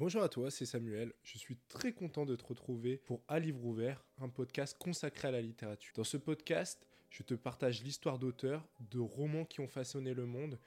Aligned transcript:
Bonjour 0.00 0.22
à 0.22 0.30
toi, 0.30 0.50
c'est 0.50 0.64
Samuel. 0.64 1.12
Je 1.22 1.36
suis 1.36 1.58
très 1.68 1.92
content 1.92 2.24
de 2.24 2.34
te 2.34 2.46
retrouver 2.46 2.96
pour 2.96 3.22
À 3.28 3.38
Livre 3.38 3.62
Ouvert, 3.66 4.02
un 4.18 4.30
podcast 4.30 4.74
consacré 4.78 5.28
à 5.28 5.30
la 5.30 5.42
littérature. 5.42 5.92
Dans 5.94 6.04
ce 6.04 6.16
podcast, 6.16 6.86
je 7.10 7.22
te 7.22 7.34
partage 7.34 7.82
l'histoire 7.82 8.18
d'auteurs, 8.18 8.66
de 8.90 8.98
romans 8.98 9.44
qui 9.44 9.60
ont 9.60 9.68
façonné 9.68 10.14
le 10.14 10.24
monde, 10.24 10.58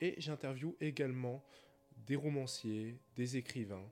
et 0.00 0.14
j'interviewe 0.18 0.76
également 0.80 1.42
des 2.06 2.14
romanciers, 2.14 3.00
des 3.16 3.36
écrivains. 3.36 3.90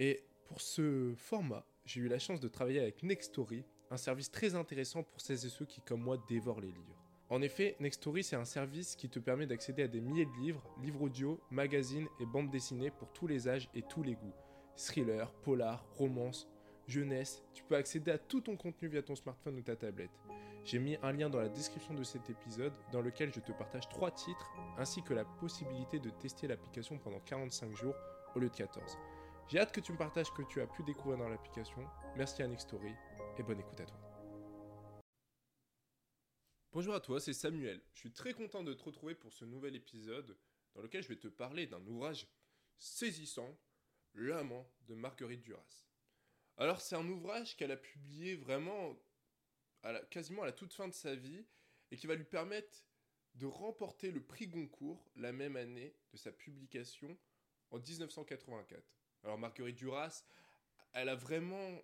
Et 0.00 0.24
pour 0.48 0.62
ce 0.62 1.14
format, 1.16 1.64
j'ai 1.84 2.00
eu 2.00 2.08
la 2.08 2.18
chance 2.18 2.40
de 2.40 2.48
travailler 2.48 2.80
avec 2.80 3.04
Nextory, 3.04 3.62
un 3.88 3.98
service 3.98 4.32
très 4.32 4.56
intéressant 4.56 5.04
pour 5.04 5.20
celles 5.20 5.46
et 5.46 5.48
ceux 5.48 5.64
qui, 5.64 5.80
comme 5.80 6.02
moi, 6.02 6.20
dévorent 6.28 6.60
les 6.60 6.72
livres. 6.72 7.07
En 7.30 7.42
effet, 7.42 7.76
Nextory, 7.78 8.24
c'est 8.24 8.36
un 8.36 8.46
service 8.46 8.96
qui 8.96 9.10
te 9.10 9.18
permet 9.18 9.46
d'accéder 9.46 9.82
à 9.82 9.88
des 9.88 10.00
milliers 10.00 10.24
de 10.24 10.40
livres, 10.40 10.62
livres 10.80 11.02
audio, 11.02 11.38
magazines 11.50 12.08
et 12.20 12.26
bandes 12.26 12.50
dessinées 12.50 12.90
pour 12.90 13.12
tous 13.12 13.26
les 13.26 13.48
âges 13.48 13.68
et 13.74 13.82
tous 13.82 14.02
les 14.02 14.14
goûts. 14.14 14.32
Thriller, 14.76 15.30
polar, 15.42 15.84
romance, 15.96 16.48
jeunesse, 16.86 17.42
tu 17.52 17.62
peux 17.64 17.76
accéder 17.76 18.12
à 18.12 18.18
tout 18.18 18.40
ton 18.40 18.56
contenu 18.56 18.88
via 18.88 19.02
ton 19.02 19.14
smartphone 19.14 19.58
ou 19.58 19.62
ta 19.62 19.76
tablette. 19.76 20.10
J'ai 20.64 20.78
mis 20.78 20.96
un 21.02 21.12
lien 21.12 21.28
dans 21.28 21.40
la 21.40 21.50
description 21.50 21.92
de 21.92 22.02
cet 22.02 22.30
épisode 22.30 22.72
dans 22.92 23.02
lequel 23.02 23.32
je 23.32 23.40
te 23.40 23.52
partage 23.52 23.88
3 23.90 24.10
titres 24.12 24.50
ainsi 24.78 25.02
que 25.02 25.12
la 25.12 25.24
possibilité 25.24 25.98
de 25.98 26.10
tester 26.10 26.46
l'application 26.46 26.98
pendant 26.98 27.20
45 27.20 27.74
jours 27.76 27.94
au 28.34 28.38
lieu 28.38 28.48
de 28.48 28.56
14. 28.56 28.96
J'ai 29.48 29.58
hâte 29.58 29.72
que 29.72 29.80
tu 29.80 29.92
me 29.92 29.98
partages 29.98 30.26
ce 30.26 30.32
que 30.32 30.42
tu 30.42 30.60
as 30.60 30.66
pu 30.66 30.82
découvrir 30.82 31.18
dans 31.18 31.28
l'application. 31.28 31.82
Merci 32.16 32.42
à 32.42 32.48
Nextory 32.48 32.94
et 33.38 33.42
bonne 33.42 33.60
écoute 33.60 33.80
à 33.80 33.84
toi. 33.84 34.07
Bonjour 36.78 36.94
à 36.94 37.00
toi, 37.00 37.18
c'est 37.18 37.32
Samuel. 37.32 37.82
Je 37.92 37.98
suis 37.98 38.12
très 38.12 38.32
content 38.32 38.62
de 38.62 38.72
te 38.72 38.84
retrouver 38.84 39.16
pour 39.16 39.32
ce 39.32 39.44
nouvel 39.44 39.74
épisode 39.74 40.38
dans 40.76 40.80
lequel 40.80 41.02
je 41.02 41.08
vais 41.08 41.16
te 41.16 41.26
parler 41.26 41.66
d'un 41.66 41.84
ouvrage 41.84 42.28
saisissant, 42.76 43.58
L'amant 44.14 44.64
de 44.86 44.94
Marguerite 44.94 45.42
Duras. 45.42 45.88
Alors 46.56 46.80
c'est 46.80 46.94
un 46.94 47.08
ouvrage 47.08 47.56
qu'elle 47.56 47.72
a 47.72 47.76
publié 47.76 48.36
vraiment 48.36 48.96
quasiment 50.08 50.44
à 50.44 50.46
la 50.46 50.52
toute 50.52 50.72
fin 50.72 50.86
de 50.86 50.94
sa 50.94 51.16
vie 51.16 51.44
et 51.90 51.96
qui 51.96 52.06
va 52.06 52.14
lui 52.14 52.22
permettre 52.22 52.84
de 53.34 53.46
remporter 53.46 54.12
le 54.12 54.22
prix 54.22 54.46
Goncourt 54.46 55.04
la 55.16 55.32
même 55.32 55.56
année 55.56 55.96
de 56.12 56.16
sa 56.16 56.30
publication 56.30 57.18
en 57.72 57.80
1984. 57.80 58.80
Alors 59.24 59.36
Marguerite 59.36 59.78
Duras, 59.78 60.22
elle 60.92 61.08
a 61.08 61.16
vraiment 61.16 61.82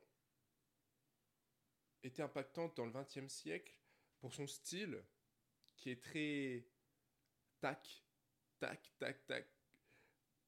été 2.04 2.22
impactante 2.22 2.76
dans 2.76 2.86
le 2.86 2.92
XXe 2.92 3.26
siècle 3.26 3.76
pour 4.24 4.32
son 4.32 4.46
style 4.46 5.04
qui 5.76 5.90
est 5.90 6.02
très 6.02 6.64
tac, 7.60 8.02
tac, 8.58 8.90
tac, 8.98 9.26
tac, 9.26 9.46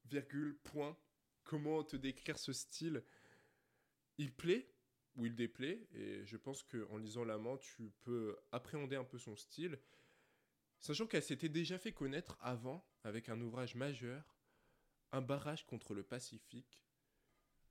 virgule, 0.07 0.57
point. 0.65 0.97
Comment 1.45 1.85
te 1.85 1.97
décrire 1.97 2.39
ce 2.39 2.55
style? 2.55 3.05
Il 4.17 4.33
plaît 4.33 4.67
ou 5.17 5.27
il 5.27 5.35
déplaît, 5.35 5.87
et 5.93 6.25
je 6.25 6.39
pense 6.39 6.63
qu'en 6.63 6.97
lisant 6.97 7.27
L'amant, 7.27 7.59
tu 7.59 7.93
peux 8.01 8.39
appréhender 8.51 8.97
un 8.97 9.05
peu 9.05 9.19
son 9.19 9.37
style, 9.37 9.79
sachant 10.81 11.07
qu'elle 11.07 11.23
s'était 11.23 11.51
déjà 11.51 11.79
fait 11.79 11.93
connaître 11.93 12.39
avant 12.41 12.83
avec 13.05 13.29
un 13.29 13.39
ouvrage 13.43 13.75
majeur, 13.75 14.39
Un 15.13 15.21
barrage 15.21 15.67
contre 15.67 15.93
le 15.93 16.03
Pacifique, 16.03 16.83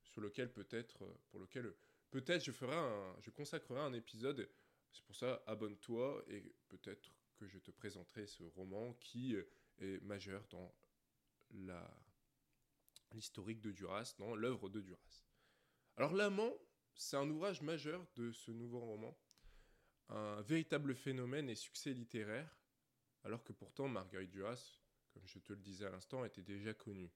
sur 0.04 0.22
lequel 0.22 0.54
peut-être, 0.54 1.00
pour 1.32 1.40
lequel 1.40 1.74
peut-être 2.12 2.46
je 2.46 2.52
ferai 2.52 2.76
un, 2.76 3.16
je 3.22 3.32
consacrerai 3.32 3.80
un 3.80 3.94
épisode 3.94 4.48
c'est 4.96 5.04
pour 5.04 5.16
ça, 5.16 5.44
abonne-toi 5.46 6.24
et 6.30 6.56
peut-être 6.70 7.12
que 7.36 7.48
je 7.48 7.60
te 7.60 7.70
présenterai 7.70 8.26
ce 8.28 8.44
roman 8.44 8.94
qui 8.94 9.36
est 9.80 10.02
majeur 10.02 10.46
dans 10.50 10.74
l'historique 13.12 13.60
de 13.60 13.72
Duras, 13.72 14.16
dans 14.18 14.36
l'œuvre 14.36 14.70
de 14.70 14.80
Duras. 14.80 15.26
Alors 15.98 16.14
L'amant, 16.14 16.54
c'est 16.96 17.18
un 17.18 17.30
ouvrage 17.30 17.62
majeur 17.62 18.06
de 18.16 18.32
ce 18.32 18.52
nouveau 18.52 18.80
roman, 18.80 19.18
un 20.10 20.42
véritable 20.44 20.96
phénomène 20.96 21.50
et 21.50 21.56
succès 21.56 21.94
littéraire, 21.94 22.58
alors 23.26 23.44
que 23.44 23.52
pourtant 23.52 23.90
Marguerite 23.90 24.32
Duras, 24.32 24.80
comme 25.14 25.28
je 25.28 25.40
te 25.40 25.52
le 25.52 25.60
disais 25.60 25.86
à 25.86 25.90
l'instant, 25.90 26.24
était 26.24 26.42
déjà 26.42 26.74
connue. 26.74 27.12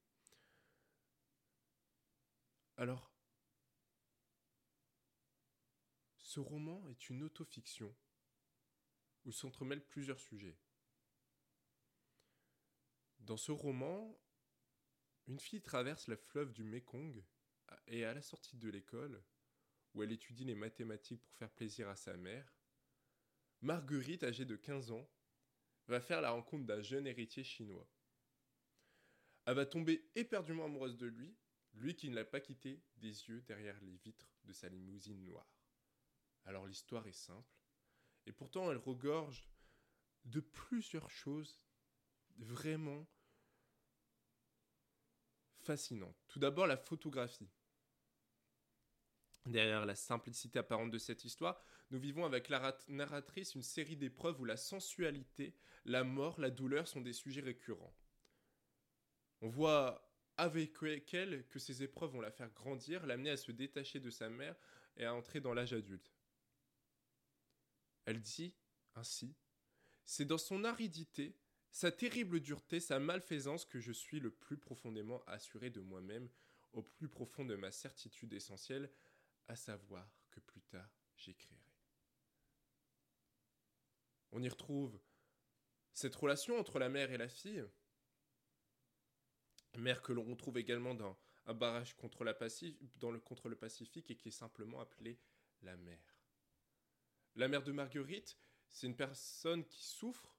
Alors, 2.75 3.09
Ce 6.29 6.39
roman 6.39 6.87
est 6.89 7.09
une 7.09 7.23
autofiction 7.23 7.91
où 9.25 9.31
s'entremêlent 9.31 9.87
plusieurs 9.87 10.19
sujets. 10.19 10.59
Dans 13.17 13.35
ce 13.35 13.51
roman, 13.51 14.15
une 15.25 15.39
fille 15.39 15.63
traverse 15.63 16.07
le 16.07 16.17
fleuve 16.17 16.53
du 16.53 16.63
Mekong 16.63 17.25
et 17.87 18.05
à 18.05 18.13
la 18.13 18.21
sortie 18.21 18.57
de 18.57 18.69
l'école, 18.69 19.23
où 19.95 20.03
elle 20.03 20.11
étudie 20.11 20.45
les 20.45 20.53
mathématiques 20.53 21.23
pour 21.23 21.33
faire 21.33 21.49
plaisir 21.49 21.89
à 21.89 21.95
sa 21.95 22.15
mère, 22.15 22.55
Marguerite, 23.61 24.23
âgée 24.23 24.45
de 24.45 24.55
15 24.55 24.91
ans, 24.91 25.09
va 25.87 25.99
faire 25.99 26.21
la 26.21 26.29
rencontre 26.29 26.67
d'un 26.67 26.83
jeune 26.83 27.07
héritier 27.07 27.43
chinois. 27.43 27.89
Elle 29.47 29.55
va 29.55 29.65
tomber 29.65 30.07
éperdument 30.13 30.65
amoureuse 30.65 30.99
de 30.99 31.07
lui, 31.07 31.35
lui 31.73 31.95
qui 31.95 32.07
ne 32.07 32.13
l'a 32.13 32.23
pas 32.23 32.39
quitté 32.39 32.83
des 32.97 33.29
yeux 33.29 33.41
derrière 33.41 33.81
les 33.81 33.97
vitres 33.97 34.31
de 34.43 34.53
sa 34.53 34.69
limousine 34.69 35.25
noire. 35.25 35.58
Alors 36.49 36.65
l'histoire 36.65 37.05
est 37.05 37.11
simple, 37.11 37.53
et 38.25 38.31
pourtant 38.31 38.71
elle 38.71 38.77
regorge 38.77 39.47
de 40.25 40.39
plusieurs 40.39 41.11
choses 41.11 41.61
vraiment 42.37 43.07
fascinantes. 45.59 46.17
Tout 46.27 46.39
d'abord 46.39 46.65
la 46.65 46.75
photographie. 46.75 47.51
Derrière 49.45 49.85
la 49.85 49.93
simplicité 49.93 50.57
apparente 50.57 50.89
de 50.89 50.97
cette 50.97 51.23
histoire, 51.23 51.63
nous 51.91 51.99
vivons 51.99 52.25
avec 52.25 52.49
la 52.49 52.75
narratrice 52.87 53.53
une 53.53 53.61
série 53.61 53.95
d'épreuves 53.95 54.41
où 54.41 54.45
la 54.45 54.57
sensualité, 54.57 55.55
la 55.85 56.03
mort, 56.03 56.39
la 56.39 56.49
douleur 56.49 56.87
sont 56.87 57.01
des 57.01 57.13
sujets 57.13 57.41
récurrents. 57.41 57.95
On 59.41 59.49
voit 59.49 60.11
avec 60.35 61.13
elle 61.13 61.45
que 61.49 61.59
ces 61.59 61.83
épreuves 61.83 62.13
vont 62.13 62.21
la 62.21 62.31
faire 62.31 62.49
grandir, 62.49 63.05
l'amener 63.05 63.29
à 63.29 63.37
se 63.37 63.51
détacher 63.51 63.99
de 63.99 64.09
sa 64.09 64.29
mère 64.29 64.55
et 64.97 65.05
à 65.05 65.13
entrer 65.13 65.41
dans 65.41 65.53
l'âge 65.53 65.73
adulte. 65.73 66.11
Elle 68.09 68.21
dit 68.21 68.55
ainsi 68.95 69.35
C'est 70.03 70.25
dans 70.25 70.39
son 70.39 70.63
aridité, 70.63 71.37
sa 71.69 71.91
terrible 71.91 72.39
dureté, 72.39 72.79
sa 72.79 72.97
malfaisance 72.97 73.65
que 73.65 73.79
je 73.79 73.91
suis 73.91 74.19
le 74.19 74.31
plus 74.31 74.57
profondément 74.57 75.23
assuré 75.25 75.69
de 75.69 75.79
moi-même, 75.79 76.27
au 76.73 76.81
plus 76.81 77.07
profond 77.07 77.45
de 77.45 77.55
ma 77.55 77.69
certitude 77.69 78.33
essentielle, 78.33 78.91
à 79.47 79.55
savoir 79.55 80.09
que 80.31 80.39
plus 80.39 80.63
tard 80.63 80.89
j'écrirai. 81.17 81.71
On 84.31 84.41
y 84.41 84.49
retrouve 84.49 84.99
cette 85.93 86.15
relation 86.15 86.57
entre 86.57 86.79
la 86.79 86.89
mère 86.89 87.11
et 87.11 87.17
la 87.19 87.29
fille, 87.29 87.63
mère 89.77 90.01
que 90.01 90.13
l'on 90.13 90.23
retrouve 90.23 90.57
également 90.57 90.95
dans 90.95 91.15
un 91.45 91.53
barrage 91.53 91.95
contre, 91.95 92.23
le 92.23 93.55
Pacifique 93.55 94.09
et 94.09 94.17
qui 94.17 94.29
est 94.29 94.31
simplement 94.31 94.79
appelée 94.79 95.19
la 95.61 95.77
mère. 95.77 96.18
La 97.35 97.47
mère 97.47 97.63
de 97.63 97.71
Marguerite, 97.71 98.37
c'est 98.69 98.87
une 98.87 98.95
personne 98.95 99.65
qui 99.65 99.83
souffre, 99.83 100.35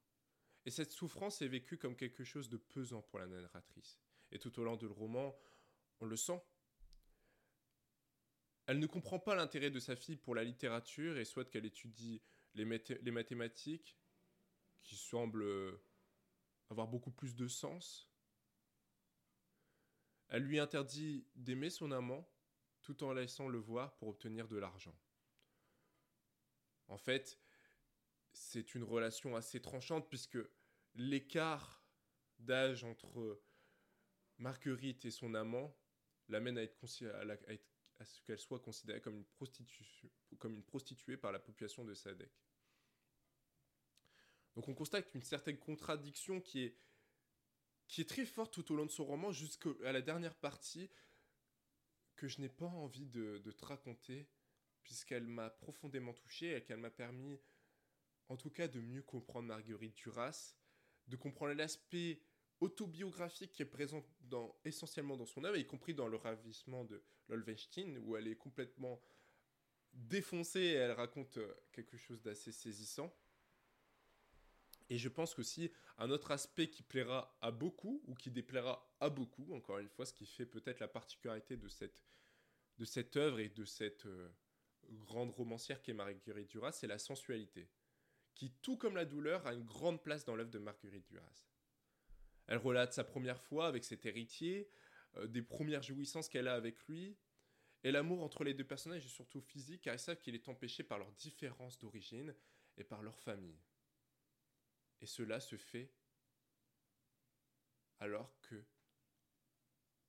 et 0.67 0.71
cette 0.71 0.93
souffrance 0.93 1.43
est 1.43 1.49
vécue 1.49 1.79
comme 1.79 1.97
quelque 1.97 2.25
chose 2.25 2.49
de 2.49 2.57
pesant 2.57 3.03
pour 3.03 3.19
la 3.19 3.27
narratrice. 3.27 3.99
Et 4.33 4.39
tout 4.39 4.59
au 4.61 4.65
long 4.65 4.77
du 4.77 4.87
roman, 4.87 5.37
on 6.01 6.07
le 6.07 6.17
sent. 6.17 6.41
Elle 8.67 8.79
ne 8.79 8.87
comprend 8.87 9.19
pas 9.19 9.35
l'intérêt 9.35 9.71
de 9.71 9.81
sa 9.81 9.97
fille 9.97 10.17
pour 10.17 10.35
la 10.35 10.45
littérature 10.45 11.19
et 11.19 11.25
souhaite 11.25 11.51
qu'elle 11.51 11.67
étudie 11.67 12.23
les, 12.55 12.65
les 13.03 13.11
mathématiques, 13.11 13.97
qui 14.83 14.97
semblent 14.97 15.81
avoir 16.69 16.89
beaucoup 16.89 17.11
plus 17.11 17.35
de 17.35 17.49
sens. 17.49 18.09
Elle 20.29 20.45
lui 20.45 20.59
interdit 20.59 21.27
d'aimer 21.35 21.71
son 21.71 21.91
amant 21.91 22.29
tout 22.83 23.03
en 23.03 23.13
laissant 23.13 23.49
le 23.49 23.59
voir 23.59 23.97
pour 23.97 24.09
obtenir 24.09 24.47
de 24.49 24.57
l'argent. 24.57 24.97
En 26.91 26.99
fait, 26.99 27.39
c'est 28.33 28.75
une 28.75 28.83
relation 28.83 29.37
assez 29.37 29.63
tranchante 29.63 30.09
puisque 30.09 30.39
l'écart 30.95 31.85
d'âge 32.39 32.85
entre 32.85 33.41
Marguerite 34.39 35.05
et 35.05 35.11
son 35.11 35.35
amant 35.35 35.77
l'amène 36.29 36.59
à, 36.59 36.63
être, 36.63 36.77
à, 37.99 38.05
ce 38.05 38.21
qu'elle 38.23 38.41
soit 38.41 38.59
considérée 38.59 39.01
comme 39.01 39.17
une, 39.17 40.63
prostituée 40.65 41.17
par 41.17 41.31
la 41.31 41.39
population 41.39 41.85
de 41.85 41.95
Sadek. 41.95 42.33
Donc 44.57 44.67
on 44.69 44.75
constate 44.75 45.15
une 45.15 45.23
certaine 45.23 45.59
contradiction 45.59 46.41
qui 46.41 46.65
est, 46.65 46.77
qui 47.87 48.01
est 48.01 48.09
très 48.09 48.27
forte 48.27 48.53
tout 48.53 48.73
au 48.73 48.77
long 48.77 48.87
de 48.87 48.91
son 48.91 49.05
roman 49.05 49.31
jusqu'à 49.31 49.93
la 49.93 50.03
dernière 50.03 50.35
partie 50.35 50.91
que 52.17 52.27
je 52.27 52.41
n'ai 52.41 52.49
pas 52.49 52.67
envie 52.67 53.07
de 53.07 53.39
te 53.39 53.65
raconter 53.65 54.29
puisqu'elle 54.83 55.27
m'a 55.27 55.51
profondément 55.51 56.13
touché 56.13 56.57
et 56.57 56.63
qu'elle 56.63 56.79
m'a 56.79 56.91
permis, 56.91 57.39
en 58.29 58.37
tout 58.37 58.51
cas, 58.51 58.69
de 58.69 58.81
mieux 58.81 59.03
comprendre 59.03 59.49
Marguerite 59.49 59.97
Duras, 59.97 60.57
de 61.09 61.17
comprendre 61.17 61.55
l'aspect 61.55 62.21
autobiographique 62.61 63.53
qui 63.53 63.63
est 63.63 63.67
présente 63.67 64.07
dans, 64.21 64.59
essentiellement 64.65 65.17
dans 65.17 65.27
son 65.27 65.45
œuvre, 65.45 65.57
y 65.57 65.67
compris 65.67 65.95
dans 65.95 66.09
le 66.09 66.17
ravissement 66.17 66.85
de 66.85 67.03
Lolvenstein, 67.29 67.99
où 67.99 68.17
elle 68.17 68.29
est 68.29 68.37
complètement 68.37 69.01
défoncée 69.93 70.61
et 70.61 70.75
elle 70.75 70.93
raconte 70.93 71.39
euh, 71.39 71.53
quelque 71.73 71.97
chose 71.97 72.23
d'assez 72.23 72.53
saisissant. 72.53 73.13
Et 74.89 74.99
je 74.99 75.09
pense 75.09 75.35
qu'aussi 75.35 75.73
un 75.99 76.11
autre 76.11 76.33
aspect 76.33 76.69
qui 76.69 76.83
plaira 76.83 77.37
à 77.41 77.51
beaucoup 77.51 78.03
ou 78.07 78.15
qui 78.15 78.31
déplaira 78.31 78.93
à 78.99 79.09
beaucoup, 79.09 79.55
encore 79.55 79.79
une 79.79 79.89
fois, 79.89 80.05
ce 80.05 80.13
qui 80.13 80.27
fait 80.27 80.47
peut-être 80.47 80.81
la 80.81 80.89
particularité 80.89 81.57
de 81.57 81.69
cette, 81.69 82.03
de 82.79 82.85
cette 82.85 83.17
œuvre 83.17 83.39
et 83.39 83.49
de 83.49 83.65
cette 83.65 84.07
euh, 84.07 84.29
grande 84.99 85.31
romancière 85.31 85.83
qu'est 85.83 85.93
Marguerite 85.93 86.49
Duras, 86.49 86.73
c'est 86.73 86.87
la 86.87 86.99
sensualité, 86.99 87.69
qui, 88.35 88.51
tout 88.63 88.77
comme 88.77 88.97
la 88.97 89.05
douleur, 89.05 89.47
a 89.47 89.55
une 89.55 89.65
grande 89.65 90.03
place 90.03 90.25
dans 90.25 90.35
l'œuvre 90.35 90.51
de 90.51 90.59
Marguerite 90.59 91.07
Duras. 91.07 91.49
Elle 92.47 92.59
relate 92.59 92.93
sa 92.93 93.05
première 93.05 93.41
fois 93.41 93.69
avec 93.69 93.85
cet 93.85 94.07
héritier, 94.07 94.69
euh, 95.17 95.27
des 95.27 95.43
premières 95.43 95.83
jouissances 95.83 96.29
qu'elle 96.29 96.49
a 96.49 96.55
avec 96.55 96.83
lui, 96.89 97.17
et 97.83 97.93
l'amour 97.93 98.23
entre 98.23 98.45
les 98.45 98.55
deux 98.55 98.67
personnages 98.67 99.07
est 99.07 99.09
surtout 99.09 99.41
physique, 99.41 99.83
car 99.83 99.95
ils 99.95 100.01
savent 100.01 100.21
qu'il 100.21 100.35
est 100.35 100.49
empêché 100.49 100.83
par 100.83 100.99
leur 100.99 101.13
différence 101.13 101.79
d'origine 101.79 102.35
et 102.77 102.85
par 102.85 103.03
leur 103.03 103.19
famille. 103.19 103.61
Et 105.01 105.07
cela 105.07 105.41
se 105.41 105.57
fait 105.57 105.91
alors 108.01 108.39
que 108.41 108.65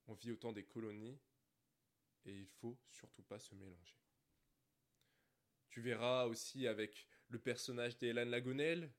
on 0.08 0.14
vit 0.14 0.32
au 0.32 0.36
temps 0.36 0.52
des 0.52 0.66
colonies 0.66 1.20
et 2.26 2.34
il 2.34 2.48
faut 2.48 2.78
surtout 2.90 3.24
pas 3.24 3.40
se 3.40 3.56
mélanger. 3.56 3.96
Tu 5.72 5.82
verras 5.82 6.26
aussi 6.26 6.68
avec 6.68 7.08
le 7.30 7.40
personnage 7.40 7.98
d'Hélène 7.98 8.30
Lagonel, 8.30 8.92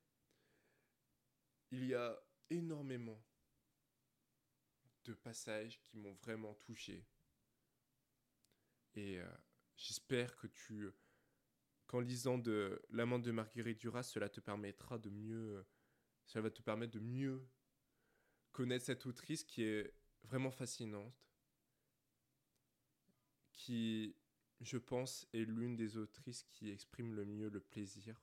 il 1.70 1.86
y 1.86 1.94
a 1.94 2.20
énormément 2.50 3.22
de 5.04 5.14
passages 5.14 5.80
qui 5.84 5.98
m'ont 5.98 6.14
vraiment 6.14 6.54
touché. 6.54 7.06
Et 8.94 9.18
euh, 9.20 9.26
j'espère 9.76 10.34
que 10.36 10.46
tu, 10.48 10.90
qu'en 11.86 12.00
lisant 12.00 12.38
de 12.38 12.82
L'amant 12.90 13.18
de 13.18 13.30
Marguerite 13.30 13.80
Duras, 13.80 14.02
cela 14.02 14.28
te 14.28 14.40
permettra 14.40 14.98
de 14.98 15.10
mieux 15.10 15.64
ça 16.26 16.40
va 16.40 16.50
te 16.50 16.62
permettre 16.62 16.92
de 16.92 17.00
mieux 17.00 17.46
connaître 18.52 18.84
cette 18.84 19.06
autrice 19.06 19.44
qui 19.44 19.62
est 19.64 19.94
vraiment 20.24 20.50
fascinante, 20.50 21.14
qui, 23.52 24.16
je 24.62 24.78
pense, 24.78 25.26
est 25.32 25.44
l'une 25.44 25.76
des 25.76 25.96
autrices 25.96 26.44
qui 26.44 26.70
exprime 26.70 27.14
le 27.14 27.24
mieux 27.24 27.48
le 27.48 27.60
plaisir, 27.60 28.20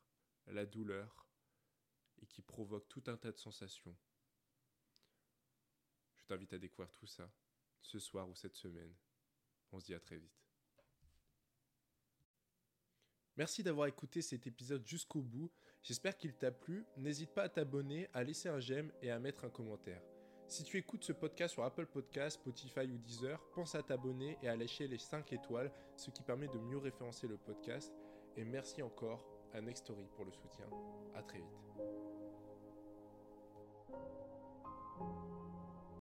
la 0.48 0.66
douleur, 0.66 1.28
et 2.22 2.26
qui 2.26 2.42
provoque 2.42 2.88
tout 2.88 3.04
un 3.08 3.18
tas 3.18 3.32
de 3.32 3.38
sensations. 3.38 3.96
Je 6.18 6.26
t'invite 6.26 6.54
à 6.54 6.58
découvrir 6.58 6.92
tout 6.92 7.08
ça, 7.08 7.32
ce 7.82 8.00
soir 8.00 8.28
ou 8.30 8.36
cette 8.36 8.56
semaine. 8.56 8.94
On 9.72 9.80
se 9.80 9.86
dit 9.86 9.94
à 9.94 10.00
très 10.00 10.18
vite. 10.18 10.32
Merci 13.38 13.64
d'avoir 13.64 13.88
écouté 13.88 14.22
cet 14.22 14.48
épisode 14.48 14.86
jusqu'au 14.86 15.22
bout. 15.22 15.50
J'espère 15.82 16.18
qu'il 16.18 16.36
t'a 16.36 16.52
plu. 16.52 16.86
N'hésite 16.98 17.34
pas 17.34 17.44
à 17.44 17.50
t'abonner, 17.50 18.10
à 18.14 18.24
laisser 18.24 18.50
un 18.50 18.60
j'aime 18.60 18.92
et 19.02 19.12
à 19.12 19.20
mettre 19.20 19.46
un 19.46 19.50
commentaire. 19.50 20.02
Si 20.50 20.64
tu 20.64 20.78
écoutes 20.78 21.04
ce 21.04 21.14
podcast 21.14 21.54
sur 21.54 21.64
Apple 21.64 21.86
Podcasts, 21.86 22.40
Spotify 22.40 22.92
ou 22.92 22.98
Deezer, 22.98 23.40
pense 23.54 23.76
à 23.76 23.84
t'abonner 23.84 24.36
et 24.42 24.50
à 24.50 24.56
lâcher 24.56 24.88
les 24.88 24.98
5 24.98 25.32
étoiles, 25.32 25.72
ce 25.96 26.10
qui 26.10 26.24
permet 26.24 26.48
de 26.48 26.58
mieux 26.58 26.80
référencer 26.80 27.28
le 27.28 27.38
podcast. 27.38 27.94
Et 28.36 28.44
merci 28.44 28.82
encore 28.82 29.24
à 29.54 29.62
Nextory 29.62 30.08
pour 30.16 30.26
le 30.26 30.32
soutien. 30.32 30.66
A 31.14 31.22
très 31.22 31.38
vite. 31.38 31.70